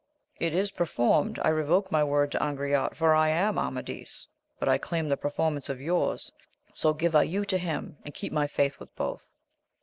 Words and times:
—It 0.47 0.55
is 0.55 0.71
per 0.71 0.87
formed: 0.87 1.37
I 1.43 1.49
revoke 1.49 1.91
my 1.91 2.03
word 2.03 2.31
to 2.31 2.39
Angriote, 2.39 2.95
for 2.95 3.13
I 3.13 3.29
am 3.29 3.59
Amadis! 3.59 4.25
but 4.59 4.67
I 4.67 4.79
claim 4.79 5.09
the 5.09 5.15
performance 5.15 5.69
of 5.69 5.79
your*s; 5.79 6.31
so 6.73 6.91
give 6.95 7.15
I 7.15 7.21
you 7.21 7.45
to 7.45 7.57
him, 7.59 7.97
and 8.03 8.11
keep 8.11 8.33
my 8.33 8.47
faith 8.47 8.79
with 8.79 8.95
both. 8.95 9.35